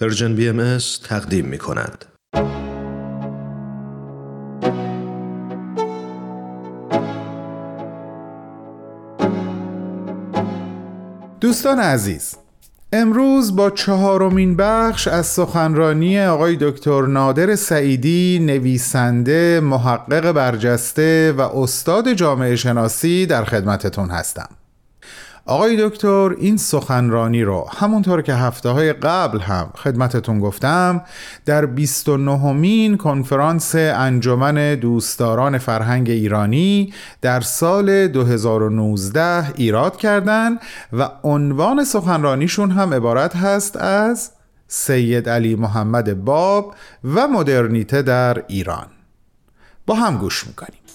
پرژن 0.00 0.34
بی 0.34 0.48
ام 0.48 0.78
تقدیم 1.04 1.44
می 1.44 1.58
کند. 1.58 2.04
دوستان 11.40 11.78
عزیز 11.78 12.36
امروز 12.92 13.56
با 13.56 13.70
چهارمین 13.70 14.56
بخش 14.56 15.08
از 15.08 15.26
سخنرانی 15.26 16.20
آقای 16.20 16.56
دکتر 16.60 17.02
نادر 17.06 17.54
سعیدی 17.54 18.38
نویسنده 18.38 19.60
محقق 19.60 20.32
برجسته 20.32 21.32
و 21.32 21.40
استاد 21.40 22.12
جامعه 22.12 22.56
شناسی 22.56 23.26
در 23.26 23.44
خدمتتون 23.44 24.10
هستم 24.10 24.48
آقای 25.48 25.88
دکتر 25.88 26.34
این 26.38 26.56
سخنرانی 26.56 27.42
رو 27.42 27.68
همونطور 27.78 28.22
که 28.22 28.34
هفته 28.34 28.68
های 28.68 28.92
قبل 28.92 29.40
هم 29.40 29.70
خدمتتون 29.74 30.40
گفتم 30.40 31.02
در 31.44 31.66
29 31.66 32.52
مین 32.52 32.96
کنفرانس 32.96 33.74
انجمن 33.74 34.74
دوستداران 34.74 35.58
فرهنگ 35.58 36.10
ایرانی 36.10 36.92
در 37.20 37.40
سال 37.40 38.08
2019 38.08 39.52
ایراد 39.54 39.96
کردند 39.96 40.60
و 40.92 41.10
عنوان 41.22 41.84
سخنرانیشون 41.84 42.70
هم 42.70 42.94
عبارت 42.94 43.36
هست 43.36 43.76
از 43.76 44.30
سید 44.66 45.28
علی 45.28 45.54
محمد 45.54 46.24
باب 46.24 46.74
و 47.04 47.28
مدرنیته 47.28 48.02
در 48.02 48.44
ایران. 48.48 48.86
با 49.86 49.94
هم 49.94 50.18
گوش 50.18 50.46
می‌کنیم. 50.46 50.87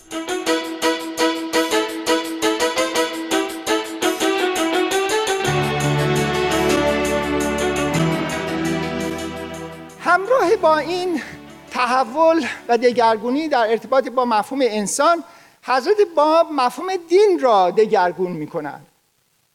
با 10.64 10.78
این 10.78 11.22
تحول 11.72 12.46
و 12.68 12.78
دگرگونی 12.78 13.48
در 13.48 13.70
ارتباط 13.70 14.08
با 14.08 14.26
مفهوم 14.26 14.62
انسان 14.64 15.24
حضرت 15.64 15.98
باب 16.16 16.52
مفهوم 16.52 16.96
دین 16.96 17.40
را 17.42 17.72
دگرگون 17.72 18.32
می‌کنند 18.32 18.88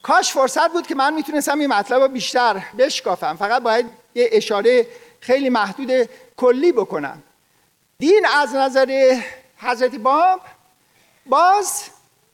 کاش 0.03 0.33
فرصت 0.33 0.73
بود 0.73 0.87
که 0.87 0.95
من 0.95 1.15
می‌تونستم 1.15 1.59
این 1.59 1.73
مطلب 1.73 2.03
رو 2.03 2.09
بیشتر 2.09 2.63
بشکافم. 2.79 3.37
فقط 3.37 3.63
باید 3.63 3.87
یه 4.15 4.29
اشاره 4.33 4.87
خیلی 5.21 5.49
محدود 5.49 6.09
کلی 6.37 6.73
بکنم. 6.73 7.23
دین 7.99 8.27
از 8.35 8.55
نظر 8.55 9.21
حضرت 9.57 9.95
باب 9.95 10.41
باز 11.27 11.83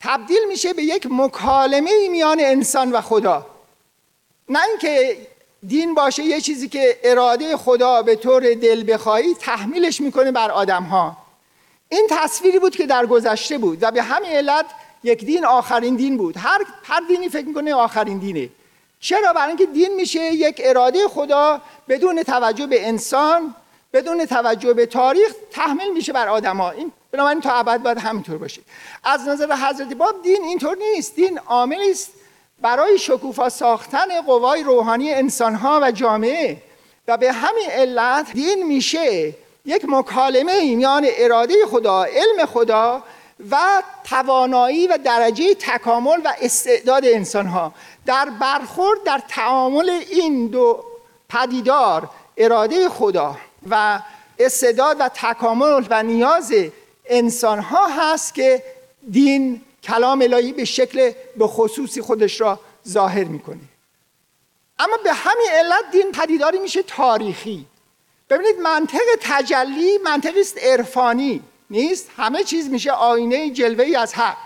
تبدیل 0.00 0.48
میشه 0.48 0.72
به 0.72 0.82
یک 0.82 1.08
مکالمه 1.10 2.08
میان 2.08 2.40
انسان 2.40 2.92
و 2.92 3.00
خدا. 3.00 3.46
نه 4.48 4.58
اینکه 4.68 5.16
دین 5.66 5.94
باشه 5.94 6.22
یه 6.22 6.40
چیزی 6.40 6.68
که 6.68 6.98
اراده 7.04 7.56
خدا 7.56 8.02
به 8.02 8.16
طور 8.16 8.54
دل 8.54 8.92
بخواهی 8.92 9.34
تحمیلش 9.34 10.00
می‌کنه 10.00 10.32
بر 10.32 10.50
آدم 10.50 10.82
ها 10.82 11.16
این 11.88 12.06
تصویری 12.10 12.58
بود 12.58 12.76
که 12.76 12.86
در 12.86 13.06
گذشته 13.06 13.58
بود 13.58 13.78
و 13.82 13.90
به 13.90 14.02
همین 14.02 14.30
علت 14.30 14.66
یک 15.04 15.24
دین 15.24 15.44
آخرین 15.44 15.96
دین 15.96 16.16
بود. 16.16 16.36
هر, 16.36 16.60
هر 16.84 17.00
دینی 17.08 17.28
فکر 17.28 17.46
می‌کنه 17.46 17.74
آخرین 17.74 18.18
دینه. 18.18 18.48
چرا؟ 19.00 19.32
برای 19.32 19.48
اینکه 19.48 19.66
دین 19.66 19.94
میشه 19.94 20.20
یک 20.20 20.60
اراده 20.64 21.08
خدا 21.08 21.60
بدون 21.88 22.22
توجه 22.22 22.66
به 22.66 22.88
انسان 22.88 23.54
بدون 23.92 24.26
توجه 24.26 24.72
به 24.72 24.86
تاریخ 24.86 25.34
تحمیل 25.50 25.92
میشه 25.92 26.12
بر 26.12 26.28
آدما 26.28 26.70
این 26.70 26.92
بنابراین 27.10 27.40
تا 27.40 27.52
ابد 27.52 27.82
باید 27.82 27.98
همینطور 27.98 28.38
باشه. 28.38 28.62
از 29.04 29.28
نظر 29.28 29.56
حضرت 29.56 29.94
باب 29.94 30.22
دین 30.22 30.42
اینطور 30.42 30.76
نیست. 30.76 31.14
دین 31.14 31.38
عاملی 31.38 31.90
است. 31.90 32.10
برای 32.60 32.98
شکوفا 32.98 33.48
ساختن 33.48 34.20
قوای 34.26 34.62
روحانی 34.62 35.12
انسانها 35.12 35.80
و 35.82 35.90
جامعه 35.90 36.56
و 37.08 37.16
به 37.16 37.32
همین 37.32 37.70
علت 37.70 38.32
دین 38.32 38.66
میشه 38.66 39.34
یک 39.64 39.84
مکالمه 39.88 40.74
میان 40.74 41.06
اراده 41.18 41.54
خدا 41.70 42.04
علم 42.04 42.46
خدا 42.46 43.02
و 43.50 43.82
توانایی 44.04 44.86
و 44.86 44.98
درجه 45.04 45.54
تکامل 45.54 46.20
و 46.24 46.32
استعداد 46.40 47.04
انسانها 47.06 47.72
در 48.06 48.28
برخورد 48.40 49.02
در 49.04 49.22
تعامل 49.28 49.90
این 50.10 50.46
دو 50.46 50.84
پدیدار 51.28 52.10
اراده 52.36 52.88
خدا 52.88 53.36
و 53.70 54.00
استعداد 54.38 54.96
و 55.00 55.08
تکامل 55.08 55.84
و 55.90 56.02
نیاز 56.02 56.54
انسانها 57.06 57.86
هست 57.86 58.34
که 58.34 58.62
دین 59.10 59.60
کلام 59.84 60.22
الهی 60.22 60.52
به 60.52 60.64
شکل 60.64 61.12
به 61.36 61.46
خصوصی 61.46 62.02
خودش 62.02 62.40
را 62.40 62.60
ظاهر 62.88 63.24
می‌کنه. 63.24 63.60
اما 64.78 64.96
به 65.04 65.12
همین 65.12 65.48
علت 65.50 65.90
دین 65.92 66.12
پدیداری 66.12 66.58
میشه 66.58 66.82
تاریخی. 66.82 67.66
ببینید 68.30 68.58
منطق 68.58 68.98
تجلی 69.20 69.98
منطقی 69.98 70.40
است 70.40 70.58
عرفانی 70.58 71.42
نیست؟ 71.70 72.10
همه 72.16 72.44
چیز 72.44 72.70
میشه 72.70 72.92
آینه 72.92 73.50
جلوه 73.50 73.98
از 73.98 74.14
حق. 74.14 74.36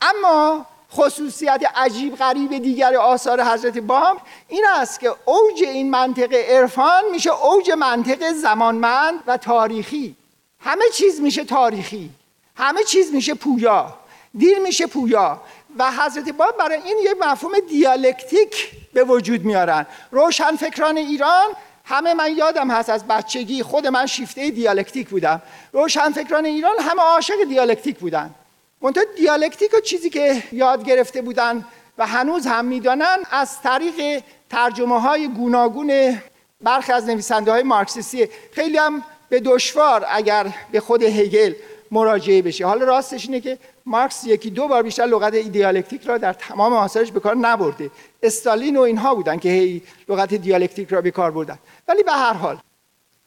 اما 0.00 0.66
خصوصیت 0.92 1.62
عجیب 1.74 2.16
غریب 2.16 2.58
دیگر 2.58 2.96
آثار 2.96 3.42
حضرت 3.44 3.78
باب 3.78 4.20
این 4.48 4.66
است 4.74 5.00
که 5.00 5.08
اوج 5.24 5.62
این 5.62 5.90
منطق 5.90 6.32
عرفان 6.32 7.02
میشه 7.12 7.30
اوج 7.30 7.70
منطق 7.70 8.32
زمانمند 8.32 9.14
و 9.26 9.36
تاریخی. 9.36 10.16
همه 10.60 10.84
چیز 10.94 11.20
میشه 11.20 11.44
تاریخی. 11.44 12.10
همه 12.56 12.84
چیز 12.84 13.14
میشه 13.14 13.34
پویا. 13.34 13.98
دیر 14.36 14.58
میشه 14.58 14.86
پویا. 14.86 15.40
و 15.78 15.92
حضرت 15.92 16.28
باب 16.28 16.56
برای 16.56 16.78
این 16.84 16.96
یک 17.02 17.16
مفهوم 17.20 17.52
دیالکتیک 17.68 18.70
به 18.92 19.04
وجود 19.04 19.44
میارن. 19.44 19.86
روشن 20.10 20.56
فکران 20.56 20.96
ایران 20.96 21.46
همه 21.84 22.14
من 22.14 22.36
یادم 22.36 22.70
هست 22.70 22.90
از 22.90 23.06
بچگی 23.06 23.62
خود 23.62 23.86
من 23.86 24.06
شیفته 24.06 24.50
دیالکتیک 24.50 25.08
بودم. 25.08 25.42
روشن 25.72 26.12
فکران 26.12 26.44
ایران 26.44 26.74
همه 26.80 27.02
عاشق 27.02 27.44
دیالکتیک 27.48 27.98
بودن. 27.98 28.34
منتها 28.82 29.04
دیالکتیک 29.16 29.74
و 29.74 29.80
چیزی 29.80 30.10
که 30.10 30.42
یاد 30.52 30.84
گرفته 30.84 31.22
بودن 31.22 31.64
و 31.98 32.06
هنوز 32.06 32.46
هم 32.46 32.64
می‌دانن 32.64 33.16
از 33.30 33.62
طریق 33.62 34.22
ترجمه 34.50 35.00
های 35.00 35.28
گوناگون 35.28 36.18
برخی 36.60 36.92
از 36.92 37.08
نویسنده 37.08 37.50
های 37.50 37.62
مارکسیستی. 37.62 38.28
خیلی 38.52 38.78
هم 38.78 39.02
به 39.28 39.40
دشوار 39.40 40.06
اگر 40.08 40.46
به 40.72 40.80
خود 40.80 41.02
هگل 41.02 41.52
مراجعه 41.90 42.42
بشه. 42.42 42.66
حالا 42.66 42.84
راستش 42.84 43.26
اینه 43.26 43.40
که 43.40 43.58
مارکس 43.86 44.24
یکی 44.24 44.50
دو 44.50 44.68
بار 44.68 44.82
بیشتر 44.82 45.04
لغت 45.04 45.34
دیالکتیک 45.34 46.06
را 46.06 46.18
در 46.18 46.32
تمام 46.32 46.72
آثارش 46.72 47.12
به 47.12 47.20
کار 47.20 47.36
نبرده. 47.36 47.90
استالین 48.22 48.76
و 48.76 48.80
اینها 48.80 49.14
بودن 49.14 49.38
که 49.38 49.48
هی 49.48 49.82
لغت 50.08 50.34
دیالکتیک 50.34 50.88
را 50.88 51.00
به 51.00 51.10
کار 51.10 51.30
بردن. 51.30 51.58
ولی 51.88 52.02
به 52.02 52.12
هر 52.12 52.32
حال 52.32 52.58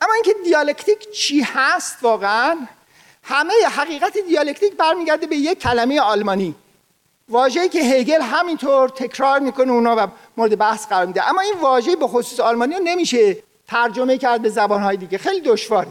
اما 0.02 0.14
اینکه 0.14 0.34
دیالکتیک 0.44 1.12
چی 1.12 1.42
هست 1.42 1.98
واقعا 2.02 2.58
همه 3.24 3.54
حقیقت 3.72 4.18
دیالکتیک 4.28 4.74
برمیگرده 4.78 5.28
به 5.28 5.36
یک 5.36 5.60
کلمه 5.60 6.00
آلمانی. 6.00 6.56
واژه‌ای 7.30 7.70
که 7.70 7.80
هگل 7.80 8.22
همینطور 8.22 8.90
تکرار 8.90 9.40
می‌کنه 9.40 9.72
اونا 9.72 9.96
و 9.98 10.08
مورد 10.38 10.58
بحث 10.58 10.88
قرار 10.88 11.06
میده. 11.06 11.30
اما 11.30 11.42
این 11.42 11.54
واژه 11.62 11.96
به 11.96 12.08
خصوص 12.08 12.40
آلمانی 12.40 12.76
نمیشه 12.84 13.38
ترجمه 13.68 14.18
کرد 14.18 14.42
به 14.42 14.50
زبانهای 14.50 14.98
دیگه. 14.98 15.18
خیلی 15.18 15.42
دشواره. 15.42 15.88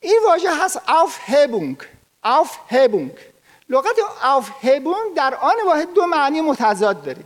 این 0.00 0.18
واژه 0.26 0.64
هست 0.64 0.78
auf 0.78 1.30
Hebung 1.30 1.76
auf 2.24 2.50
Hebung 2.70 3.10
لغت 3.68 3.98
auf 4.22 4.64
Hebung 4.64 5.14
در 5.16 5.34
آن 5.34 5.54
واحد 5.66 5.94
دو 5.94 6.06
معنی 6.06 6.40
متضاد 6.40 7.04
داره. 7.04 7.24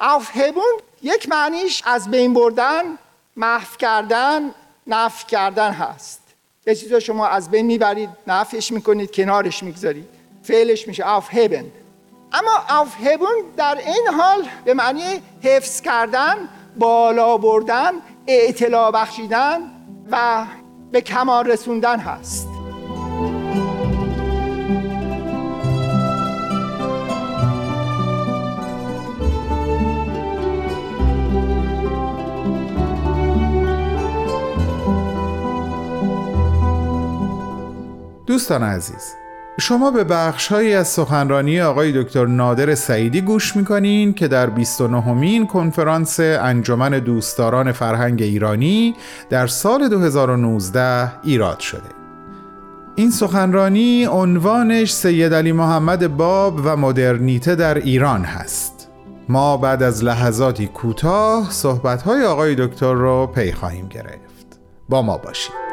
auf 0.00 0.24
Hebung 0.34 0.82
یک 1.02 1.28
معنیش 1.28 1.82
از 1.86 2.10
بین 2.10 2.34
بردن 2.34 2.98
محو 3.36 3.76
کردن 3.76 4.54
نف 4.86 5.26
کردن 5.26 5.72
هست. 5.72 6.20
یه 6.66 6.74
چیز 6.74 6.94
شما 6.94 7.26
از 7.26 7.50
بین 7.50 7.66
می‌برید 7.66 8.10
نفش 8.26 8.72
می‌کنید 8.72 9.14
کنارش 9.14 9.62
می‌گذارید. 9.62 10.08
فعلش 10.42 10.88
میشه 10.88 11.20
auf 11.20 11.24
Heben 11.34 11.64
اما 12.32 12.56
auf 12.68 13.04
Hebung 13.04 13.56
در 13.56 13.78
این 13.86 14.08
حال 14.18 14.48
به 14.64 14.74
معنی 14.74 15.22
حفظ 15.42 15.80
کردن 15.80 16.48
بالا 16.76 17.36
بردن 17.36 17.92
اطلاع 18.26 18.90
بخشیدن 18.90 19.70
و 20.10 20.46
به 20.92 21.00
کمال 21.00 21.46
رسوندن 21.46 21.98
هست. 21.98 22.48
دوستان 38.26 38.62
عزیز 38.62 39.14
شما 39.60 39.90
به 39.90 40.04
بخشهایی 40.04 40.74
از 40.74 40.88
سخنرانی 40.88 41.60
آقای 41.60 42.02
دکتر 42.02 42.26
نادر 42.26 42.74
سعیدی 42.74 43.20
گوش 43.20 43.56
می‌کنین 43.56 44.14
که 44.14 44.28
در 44.28 44.50
29 44.50 45.12
مین 45.12 45.46
کنفرانس 45.46 46.20
انجمن 46.20 46.90
دوستداران 46.90 47.72
فرهنگ 47.72 48.22
ایرانی 48.22 48.94
در 49.30 49.46
سال 49.46 49.88
2019 49.88 51.12
ایراد 51.22 51.60
شده. 51.60 51.88
این 52.96 53.10
سخنرانی 53.10 54.04
عنوانش 54.04 54.92
سید 54.92 55.34
علی 55.34 55.52
محمد 55.52 56.16
باب 56.16 56.60
و 56.64 56.76
مدرنیته 56.76 57.54
در 57.54 57.74
ایران 57.74 58.24
هست. 58.24 58.88
ما 59.28 59.56
بعد 59.56 59.82
از 59.82 60.04
لحظاتی 60.04 60.66
کوتاه 60.66 61.50
صحبت‌های 61.50 62.24
آقای 62.24 62.54
دکتر 62.54 62.92
رو 62.92 63.26
پی 63.26 63.52
خواهیم 63.52 63.88
گرفت. 63.88 64.60
با 64.88 65.02
ما 65.02 65.16
باشید. 65.18 65.65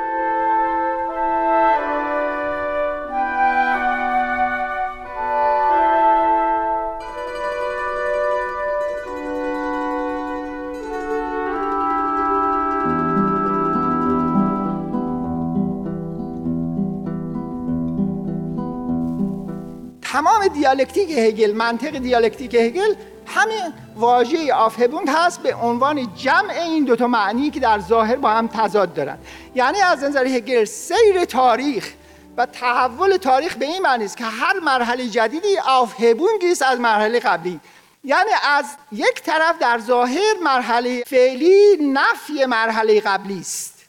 تمام 20.14 20.48
دیالکتیک 20.48 21.10
هگل 21.12 21.54
منطق 21.54 21.98
دیالکتیک 21.98 22.54
هگل 22.54 22.96
همین 23.28 23.74
واژه 23.96 24.54
آفهبوند 24.54 25.10
هست 25.10 25.44
به 25.44 25.56
عنوان 25.56 26.16
جمع 26.16 26.54
این 26.54 26.86
دوتا 26.86 27.08
معنی 27.08 27.50
که 27.50 27.60
در 27.60 27.80
ظاهر 27.80 28.16
با 28.16 28.30
هم 28.30 28.48
تضاد 28.48 28.94
دارن. 28.94 29.18
یعنی 29.56 29.82
از 29.82 30.04
نظر 30.04 30.26
هگل 30.26 30.66
سیر 30.66 31.26
تاریخ 31.26 31.94
و 32.38 32.46
تحول 32.46 33.18
تاریخ 33.18 33.56
به 33.56 33.66
این 33.66 33.82
معنی 33.82 34.06
است 34.06 34.18
که 34.18 34.24
هر 34.24 34.60
مرحله 34.60 35.08
جدیدی 35.08 35.58
آفهبونگی 35.58 36.52
است 36.52 36.62
از 36.62 36.80
مرحله 36.80 37.20
قبلی. 37.20 37.60
یعنی 38.04 38.32
از 38.44 38.66
یک 38.92 39.22
طرف 39.22 39.60
در 39.60 39.80
ظاهر 39.80 40.34
مرحله 40.44 41.04
فعلی 41.08 41.78
نفی 41.94 42.46
مرحله 42.46 43.02
قبلی 43.02 43.40
است. 43.40 43.86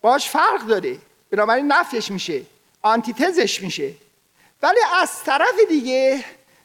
باش 0.00 0.28
فرق 0.28 0.66
داره. 0.68 0.98
بنابراین 1.30 1.72
نفیش 1.72 2.10
میشه. 2.10 2.42
آنتیتزش 2.82 3.62
میشه. 3.62 4.07
ولی 4.62 4.80
از 5.00 5.24
طرف 5.24 5.54
دیگه 5.68 6.24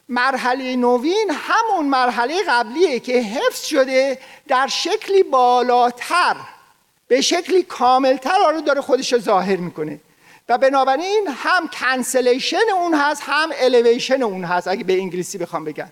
مرحله 0.10 0.76
نوین 0.76 1.32
همون 1.32 1.86
مرحله 1.86 2.44
قبلیه 2.48 3.00
که 3.00 3.14
حفظ 3.14 3.66
شده 3.66 4.20
در 4.48 4.68
شکلی 4.68 5.24
بالاتر 5.24 6.36
به 7.08 7.22
شکلی 7.22 7.64
کاملتر 7.64 8.42
آره 8.46 8.62
داره 8.62 8.82
خودش 8.82 9.14
رو 9.14 9.20
ظاهر 9.20 9.56
می‌کنه. 9.56 10.00
و 10.50 10.58
بنابراین 10.58 11.28
هم 11.36 11.68
cancellation 11.68 12.70
اون 12.76 12.94
هست 12.94 13.24
هم 13.26 13.50
الیویشن 13.60 14.24
اون 14.24 14.44
هست 14.44 14.68
اگه 14.68 14.84
به 14.84 14.94
انگلیسی 14.94 15.38
بخوام 15.38 15.64
بگم. 15.66 15.92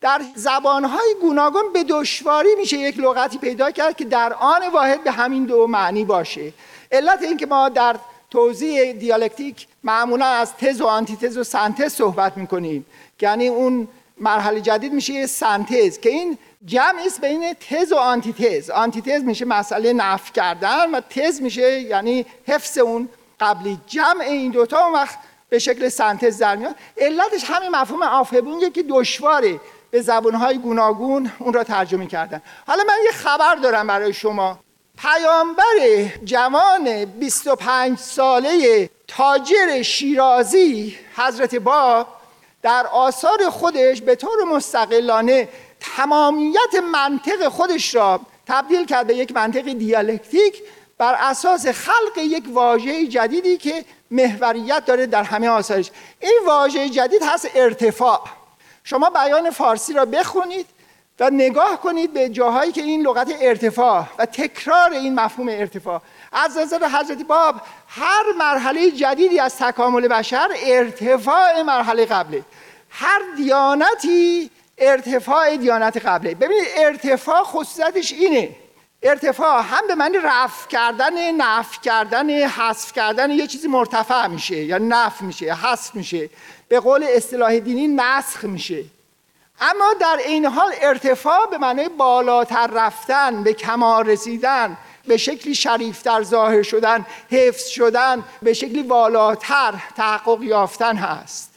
در 0.00 0.20
زبانهای 0.34 1.14
گوناگون 1.20 1.72
به 1.72 1.84
دشواری 1.84 2.54
میشه 2.58 2.76
یک 2.76 2.98
لغتی 2.98 3.38
پیدا 3.38 3.70
کرد 3.70 3.96
که 3.96 4.04
در 4.04 4.32
آن 4.32 4.68
واحد 4.68 5.04
به 5.04 5.10
همین 5.10 5.44
دو 5.44 5.66
معنی 5.66 6.04
باشه. 6.04 6.52
علت 6.92 7.22
اینکه 7.22 7.46
ما 7.46 7.68
در 7.68 7.96
توضیح 8.30 8.92
دیالکتیک 8.92 9.66
معمولا 9.84 10.26
از 10.26 10.56
تز 10.56 10.80
و 10.80 10.86
آنتیتز 10.86 11.36
و 11.36 11.44
سنتز 11.44 11.92
صحبت 11.92 12.36
می‌کنیم. 12.36 12.86
یعنی 13.20 13.48
اون 13.48 13.88
مرحله 14.20 14.60
جدید 14.60 14.92
میشه 14.92 15.12
یه 15.12 15.26
سنتز 15.26 15.98
که 15.98 16.10
این 16.10 16.38
جمع 16.64 17.02
است 17.06 17.20
بین 17.20 17.54
تز 17.54 17.92
و 17.92 17.96
آنتیتز. 17.96 18.70
آنتیتز 18.70 19.22
میشه 19.22 19.44
مسئله 19.44 19.92
نف 19.92 20.32
کردن 20.32 20.90
و 20.90 21.00
تز 21.00 21.42
میشه 21.42 21.80
یعنی 21.80 22.26
حفظ 22.46 22.78
اون 22.78 23.08
قبلی. 23.40 23.80
جمع 23.86 24.24
این 24.24 24.50
دوتا 24.50 24.84
اون 24.84 24.92
وقت 24.92 25.18
به 25.48 25.58
شکل 25.58 25.88
سنتز 25.88 26.38
در 26.38 26.56
میاد. 26.56 26.74
علتش 26.96 27.44
همین 27.44 27.68
مفهوم 27.70 28.02
آفهبونگه 28.02 28.70
که 28.70 28.82
دشواره. 28.82 29.60
به 29.90 30.00
زبانهای 30.02 30.58
گوناگون 30.58 31.32
اون 31.38 31.52
را 31.52 31.64
ترجمه 31.64 32.06
کردن. 32.06 32.42
حالا 32.66 32.82
من 32.88 32.94
یه 33.04 33.12
خبر 33.12 33.54
دارم 33.54 33.86
برای 33.86 34.12
شما. 34.12 34.58
پیامبر 35.02 36.08
جوان 36.24 37.04
25 37.04 37.98
ساله 37.98 38.90
تاجر 39.08 39.82
شیرازی 39.82 40.98
حضرت 41.16 41.54
باب 41.54 42.06
در 42.62 42.86
آثار 42.86 43.50
خودش 43.50 44.00
به 44.02 44.14
طور 44.14 44.44
مستقلانه 44.44 45.48
تمامیت 45.96 46.74
منطق 46.92 47.48
خودش 47.48 47.94
را 47.94 48.20
تبدیل 48.46 48.86
کرد 48.86 49.06
به 49.06 49.14
یک 49.14 49.32
منطق 49.32 49.72
دیالکتیک 49.72 50.62
بر 50.98 51.14
اساس 51.18 51.66
خلق 51.66 52.18
یک 52.18 52.44
واژه 52.52 53.06
جدیدی 53.06 53.56
که 53.56 53.84
محوریت 54.10 54.84
داره 54.84 55.06
در 55.06 55.22
همه 55.22 55.48
آثارش. 55.48 55.90
این 56.20 56.40
واژه 56.46 56.88
جدید 56.88 57.22
هست 57.22 57.48
ارتفاع. 57.54 58.24
شما 58.84 59.10
بیان 59.10 59.50
فارسی 59.50 59.92
را 59.92 60.04
بخونید. 60.04 60.66
و 61.20 61.30
نگاه 61.30 61.80
کنید 61.80 62.12
به 62.12 62.28
جاهایی 62.28 62.72
که 62.72 62.82
این 62.82 63.06
لغت 63.06 63.32
ارتفاع 63.40 64.04
و 64.18 64.26
تکرار 64.26 64.92
این 64.92 65.14
مفهوم 65.14 65.48
ارتفاع. 65.48 66.02
از 66.32 66.58
نظر 66.58 66.88
حضرت 66.88 67.22
باب 67.22 67.54
هر 67.88 68.24
مرحله 68.38 68.90
جدیدی 68.90 69.38
از 69.38 69.56
تکامل 69.56 70.08
بشر 70.08 70.48
ارتفاع 70.62 71.62
مرحله 71.62 72.06
قبله. 72.06 72.44
هر 72.90 73.20
دیانتی 73.36 74.50
ارتفاع 74.78 75.56
دیانت 75.56 76.06
قبله. 76.06 76.34
ببینید 76.34 76.66
ارتفاع 76.76 77.42
خصوصیتش 77.42 78.12
اینه. 78.12 78.48
ارتفاع 79.02 79.62
هم 79.62 79.86
به 79.88 79.94
معنی 79.94 80.18
رفع 80.18 80.68
کردن 80.68 81.34
نف 81.34 81.80
کردن 81.82 82.30
حذف 82.30 82.92
کردن 82.92 83.30
یه 83.30 83.46
چیزی 83.46 83.68
مرتفع 83.68 84.26
میشه 84.26 84.56
یا 84.56 84.78
نف 84.78 85.22
میشه 85.22 85.54
حذف 85.54 85.94
میشه. 85.94 86.30
به 86.68 86.80
قول 86.80 87.04
اصطلاح 87.08 87.58
دینی 87.58 87.88
نسخ 87.88 88.44
میشه. 88.44 88.84
اما 89.60 89.94
در 90.00 90.20
این 90.26 90.46
حال 90.46 90.72
ارتفاع 90.80 91.46
به 91.50 91.58
معنی 91.58 91.88
بالاتر 91.88 92.66
رفتن 92.66 93.42
به 93.42 93.52
کمال 93.52 94.06
رسیدن 94.06 94.76
به 95.06 95.16
شکلی 95.16 95.54
شریفتر 95.54 96.22
ظاهر 96.22 96.62
شدن 96.62 97.06
حفظ 97.30 97.66
شدن 97.66 98.24
به 98.42 98.52
شکلی 98.52 98.82
بالاتر 98.82 99.74
تحقق 99.96 100.42
یافتن 100.42 100.96
هست. 100.96 101.50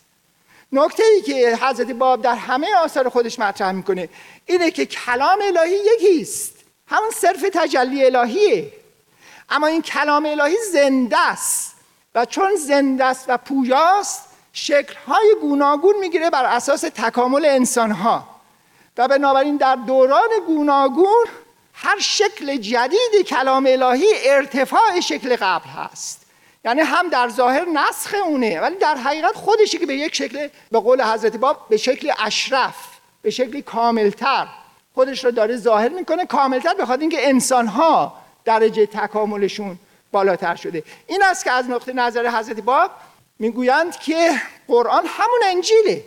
نکته 0.71 1.03
ای 1.03 1.21
که 1.21 1.59
حضرت 1.62 1.92
باب 1.92 2.21
در 2.21 2.36
همه 2.36 2.75
آثار 2.75 3.09
خودش 3.09 3.39
مطرح 3.39 3.71
می‌کنه 3.71 4.09
اینه 4.45 4.71
که 4.71 4.86
کلام 4.86 5.39
الهی 5.42 5.77
یکی 5.95 6.21
است. 6.21 6.53
همون 6.88 7.09
صرف 7.12 7.45
تجلی 7.53 8.06
الهیه. 8.06 8.74
اما 9.50 9.68
این 9.68 9.81
کلام 9.81 10.25
الهی 10.25 10.57
زنده 10.71 11.19
است 11.19 11.75
و 12.15 12.25
چون 12.25 12.56
زنده 12.56 13.06
است 13.06 13.25
و 13.27 13.38
پویاست 13.38 14.31
شکلهای 14.53 15.36
گوناگون 15.42 15.95
می‌گیره 16.00 16.30
بر 16.30 16.45
اساس 16.45 16.81
تکامل 16.81 17.45
انسانها. 17.45 18.24
و 18.98 19.07
بنابراین 19.07 19.57
در 19.57 19.75
دوران 19.75 20.30
گوناگون 20.48 21.25
هر 21.74 22.00
شکل 22.00 22.57
جدید 22.57 23.27
کلام 23.27 23.65
الهی 23.69 24.07
ارتفاع 24.25 25.00
شکل 25.00 25.36
قبل 25.36 25.69
هست. 25.69 26.25
یعنی 26.65 26.81
هم 26.81 27.09
در 27.09 27.30
ظاهر 27.30 27.65
نسخ 27.65 28.15
اونه 28.25 28.62
ولی 28.62 28.75
در 28.75 28.95
حقیقت 28.95 29.36
خودشی 29.36 29.77
که 29.77 29.86
به 29.86 29.95
یک 29.95 30.15
شکل 30.15 30.48
به 30.71 30.80
قول 30.80 31.03
حضرت 31.03 31.38
باب 31.38 31.65
به 31.69 31.77
شکل 31.77 32.12
اشرف 32.19 32.75
به 33.21 33.30
شکل 33.30 33.62
کاملتر 33.62 34.48
خودش 34.95 35.25
رو 35.25 35.31
داره 35.31 35.57
ظاهر 35.57 35.89
می‌کنه. 35.89 36.25
کاملتر 36.25 36.74
بخواد 36.74 37.01
اینکه 37.01 37.30
انسانها 37.30 38.13
درجه 38.45 38.86
تکاملشون 38.86 39.80
بالاتر 40.12 40.55
شده. 40.55 40.84
این 41.08 41.24
است 41.24 41.43
که 41.43 41.51
از 41.51 41.70
نقطه 41.70 41.93
نظر 41.93 42.29
حضرت 42.29 42.60
باب 42.60 42.91
می‌گویند 43.41 44.00
که 44.00 44.31
قرآن 44.67 45.03
همون 45.07 45.39
انجیله. 45.45 46.03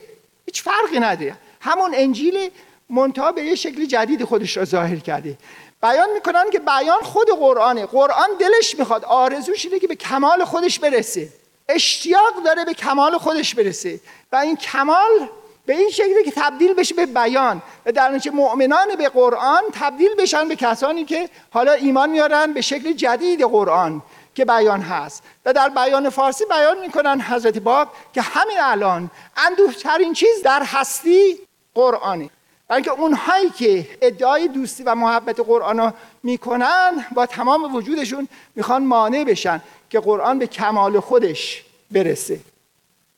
هیچ 0.46 0.62
فرقی 0.62 0.98
نداره. 1.00 1.36
همون 1.60 1.92
انجیل 1.94 2.50
منتها 2.90 3.32
به 3.32 3.42
یه 3.42 3.54
شکل 3.54 3.84
جدید 3.84 4.24
خودش 4.24 4.56
را 4.56 4.64
ظاهر 4.64 4.96
کرده. 4.96 5.38
بیان 5.82 6.12
می‌کنن 6.14 6.50
که 6.50 6.58
بیان 6.58 7.00
خود 7.02 7.30
قرآنه. 7.30 7.86
قرآن 7.86 8.28
دلش 8.40 8.78
می‌خواد. 8.78 9.04
آرزوش 9.04 9.64
اینه 9.64 9.78
که 9.78 9.86
به 9.86 9.94
کمال 9.94 10.44
خودش 10.44 10.78
برسه. 10.78 11.28
اشتیاق 11.68 12.42
داره 12.44 12.64
به 12.64 12.74
کمال 12.74 13.18
خودش 13.18 13.54
برسه. 13.54 14.00
و 14.32 14.36
این 14.36 14.56
کمال 14.56 15.28
به 15.66 15.76
این 15.76 15.90
شکلی 15.90 16.24
که 16.24 16.32
تبدیل 16.36 16.74
بشه 16.74 16.94
به 16.94 17.06
بیان. 17.06 17.62
و 17.86 17.92
در 17.92 18.08
نتیجه 18.08 18.36
مؤمنان 18.36 18.96
به 18.98 19.08
قرآن 19.08 19.62
تبدیل 19.72 20.14
بشن 20.14 20.48
به 20.48 20.56
کسانی 20.56 21.04
که 21.04 21.28
حالا 21.50 21.72
ایمان 21.72 22.10
میارن 22.10 22.52
به 22.52 22.60
شکل 22.60 22.92
جدید 22.92 23.42
قرآن. 23.42 24.02
که 24.34 24.44
بیان 24.44 24.80
هست. 24.80 25.22
و 25.44 25.52
در 25.52 25.68
بیان 25.68 26.10
فارسی 26.10 26.44
بیان 26.44 26.80
می‌کنن 26.80 27.20
حضرت 27.20 27.58
باب 27.58 27.88
که 28.14 28.22
همین 28.22 28.56
الان 28.60 29.10
اندوهترین 29.36 30.12
چیز 30.12 30.42
در 30.42 30.62
هستی 30.62 31.38
قرآنه. 31.74 32.30
بلکه 32.68 32.90
اونهایی 32.90 33.50
که 33.50 33.88
ادعای 34.02 34.48
دوستی 34.48 34.82
و 34.82 34.94
محبت 34.94 35.40
قرآن 35.40 35.78
رو 35.78 35.92
می‌کنن 36.22 37.06
با 37.14 37.26
تمام 37.26 37.74
وجودشون 37.74 38.28
می‌خوان 38.54 38.84
مانع 38.84 39.24
بشن 39.24 39.62
که 39.90 40.00
قرآن 40.00 40.38
به 40.38 40.46
کمال 40.46 41.00
خودش 41.00 41.64
برسه. 41.90 42.40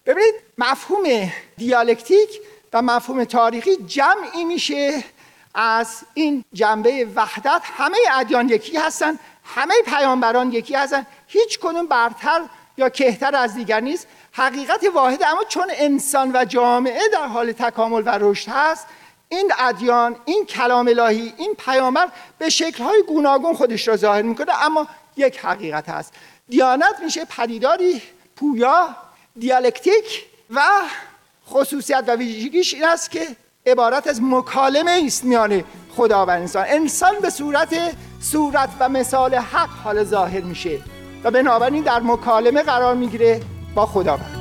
ببینید 0.06 0.34
مفهوم 0.58 1.32
دیالکتیک 1.56 2.40
و 2.72 2.82
مفهوم 2.82 3.24
تاریخی 3.24 3.76
جمعی 3.76 4.44
میشه 4.44 5.04
از 5.54 6.02
این 6.14 6.44
جنبه 6.52 7.08
وحدت. 7.14 7.62
همه 7.64 7.96
ادیان 8.12 8.48
یکی 8.48 8.76
هستن 8.76 9.18
همه 9.54 9.74
پیامبران 9.86 10.52
یکی 10.52 10.74
هستن. 10.74 11.06
هیچ 11.26 11.58
کنون 11.58 11.86
برتر 11.86 12.40
یا 12.76 12.88
کهتر 12.88 13.34
از 13.34 13.54
دیگر 13.54 13.80
نیست. 13.80 14.06
حقیقت 14.32 14.84
واحد 14.94 15.22
اما 15.22 15.44
چون 15.44 15.66
انسان 15.74 16.30
و 16.34 16.44
جامعه 16.44 17.08
در 17.12 17.26
حال 17.26 17.52
تکامل 17.52 18.02
و 18.06 18.18
رشد 18.20 18.48
هست 18.48 18.86
این 19.28 19.52
ادیان 19.58 20.16
این 20.24 20.46
کلام 20.46 20.88
الهی 20.88 21.34
این 21.36 21.54
پیامبر 21.54 22.08
به 22.38 22.48
شکل‌های 22.48 23.02
گوناگون 23.02 23.54
خودش 23.54 23.88
را 23.88 23.96
ظاهر 23.96 24.22
می‌کنه 24.22 24.64
اما 24.64 24.88
یک 25.16 25.38
حقیقت 25.38 25.88
هست. 25.88 26.12
دیانت 26.48 27.00
میشه 27.04 27.24
پدیداری 27.24 28.02
پویا 28.36 28.96
دیالکتیک 29.38 30.24
و 30.50 30.62
خصوصیت 31.50 32.04
و 32.06 32.16
ویژگیش 32.16 32.74
این 32.74 32.84
است 32.84 33.10
که 33.10 33.36
عبارت 33.66 34.06
از 34.06 34.20
مکالمه 34.22 35.02
است 35.06 35.24
میان 35.24 35.64
خدا 35.96 36.26
و 36.26 36.30
انسان 36.30 36.64
انسان 36.68 37.14
به 37.22 37.30
صورت 37.30 37.74
صورت 38.20 38.68
و 38.80 38.88
مثال 38.88 39.34
حق 39.34 39.70
حال 39.84 40.04
ظاهر 40.04 40.40
میشه 40.40 40.78
و 41.24 41.30
بنابراین 41.30 41.82
در 41.82 42.00
مکالمه 42.00 42.62
قرار 42.62 42.94
می‌گیره 42.94 43.40
با 43.74 43.86
خداوند. 43.86 44.35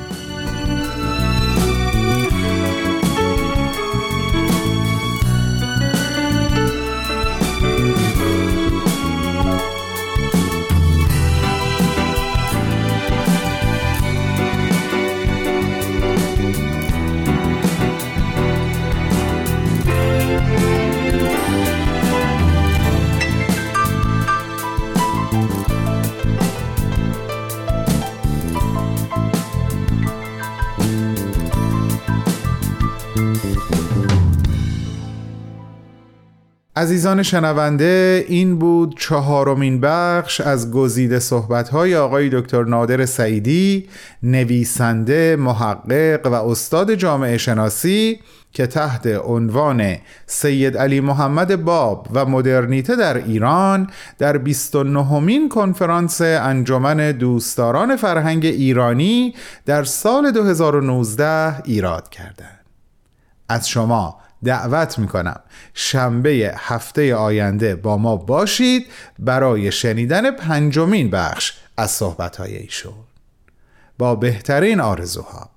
عزیزان 36.77 37.23
شنونده 37.23 38.25
این 38.27 38.59
بود 38.59 38.99
چهارمین 38.99 39.81
بخش 39.81 40.41
از 40.41 40.71
گزیده 40.71 41.19
صحبت‌های 41.19 41.95
آقای 41.95 42.29
دکتر 42.29 42.63
نادر 42.63 43.05
سعیدی 43.05 43.87
نویسنده 44.23 45.35
محقق 45.35 46.27
و 46.27 46.33
استاد 46.33 46.93
جامعه 46.93 47.37
شناسی 47.37 48.19
که 48.51 48.67
تحت 48.67 49.07
عنوان 49.07 49.95
سید 50.25 50.77
علی 50.77 50.99
محمد 50.99 51.63
باب 51.63 52.07
و 52.13 52.25
مدرنیته 52.25 52.95
در 52.95 53.17
ایران 53.17 53.89
در 54.17 54.37
29 54.37 55.19
مین 55.19 55.49
کنفرانس 55.49 56.21
انجمن 56.21 57.11
دوستداران 57.11 57.95
فرهنگ 57.95 58.45
ایرانی 58.45 59.35
در 59.65 59.83
سال 59.83 60.31
2019 60.31 61.61
ایراد 61.63 62.09
کردند. 62.09 62.65
از 63.49 63.69
شما 63.69 64.17
دعوت 64.45 64.99
می‌کنم. 64.99 65.39
شنبه 65.73 66.53
هفته 66.57 67.15
آینده 67.15 67.75
با 67.75 67.97
ما 67.97 68.15
باشید 68.15 68.87
برای 69.19 69.71
شنیدن 69.71 70.31
پنجمین 70.31 71.09
بخش 71.09 71.53
از 71.77 71.91
صحبتهای 71.91 72.57
ایشون. 72.57 72.93
با 73.97 74.15
بهترین 74.15 74.79
آرزوها. 74.79 75.54